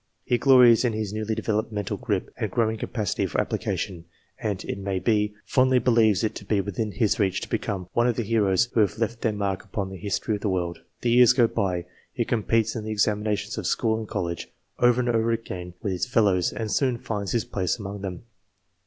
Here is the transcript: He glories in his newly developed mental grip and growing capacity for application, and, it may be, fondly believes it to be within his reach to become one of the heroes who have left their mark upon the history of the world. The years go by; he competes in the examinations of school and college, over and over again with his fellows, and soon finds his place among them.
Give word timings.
He 0.25 0.39
glories 0.39 0.83
in 0.83 0.93
his 0.93 1.13
newly 1.13 1.35
developed 1.35 1.71
mental 1.71 1.95
grip 1.95 2.33
and 2.35 2.49
growing 2.49 2.77
capacity 2.77 3.27
for 3.27 3.39
application, 3.39 4.05
and, 4.39 4.63
it 4.65 4.79
may 4.79 4.97
be, 4.97 5.35
fondly 5.45 5.77
believes 5.77 6.23
it 6.23 6.33
to 6.37 6.43
be 6.43 6.59
within 6.59 6.93
his 6.93 7.19
reach 7.19 7.39
to 7.41 7.47
become 7.47 7.87
one 7.93 8.07
of 8.07 8.15
the 8.15 8.23
heroes 8.23 8.67
who 8.73 8.79
have 8.79 8.97
left 8.97 9.21
their 9.21 9.31
mark 9.31 9.63
upon 9.63 9.91
the 9.91 9.97
history 9.99 10.33
of 10.35 10.41
the 10.41 10.49
world. 10.49 10.81
The 11.01 11.11
years 11.11 11.33
go 11.33 11.45
by; 11.45 11.85
he 12.13 12.25
competes 12.25 12.75
in 12.75 12.83
the 12.83 12.89
examinations 12.91 13.59
of 13.59 13.67
school 13.67 13.95
and 13.99 14.07
college, 14.07 14.51
over 14.79 14.99
and 15.01 15.07
over 15.09 15.31
again 15.33 15.75
with 15.83 15.91
his 15.93 16.07
fellows, 16.07 16.51
and 16.51 16.71
soon 16.71 16.97
finds 16.97 17.33
his 17.33 17.45
place 17.45 17.77
among 17.77 18.01
them. 18.01 18.23